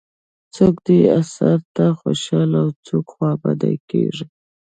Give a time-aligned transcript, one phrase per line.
[0.55, 4.25] څوک دې اثر ته خوشاله او څوک خوابدي کېږي.